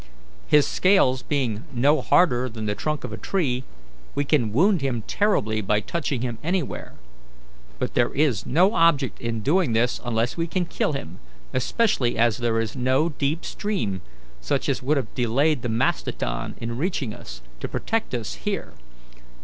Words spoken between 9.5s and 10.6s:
this unless we